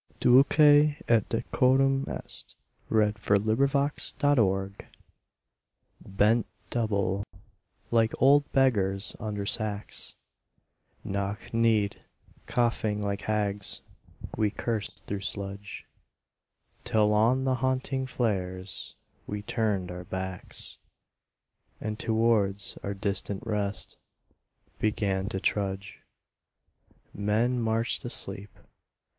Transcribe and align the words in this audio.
weet 0.25 0.57
and 0.57 1.27
fitting 1.27 1.45
it 2.07 2.15
is...to 2.25 2.55
die 2.89 3.11
for 3.19 3.37
one's 3.37 4.13
country 4.13 4.73
Steve] 4.73 4.87
BENT 6.01 6.47
double, 6.71 7.23
like 7.91 8.11
old 8.19 8.51
beggars 8.51 9.15
under 9.19 9.45
sacks, 9.45 10.15
Knock 11.03 11.53
kneed, 11.53 12.03
coughing 12.47 12.99
like 13.03 13.21
hags, 13.21 13.83
we 14.35 14.49
cursed 14.49 15.05
through 15.05 15.19
sludge, 15.21 15.85
Till 16.83 17.13
on 17.13 17.43
the 17.43 17.53
haunting 17.61 18.07
flares 18.07 18.95
we 19.27 19.43
turned 19.43 19.91
our 19.91 20.05
backs, 20.05 20.79
And 21.79 21.99
towards 21.99 22.75
our 22.81 22.95
distant 22.95 23.45
rest 23.45 23.97
began 24.79 25.29
to 25.29 25.39
trudge. 25.39 25.99
Men 27.13 27.61
marched 27.61 28.03
asleep. 28.03 28.49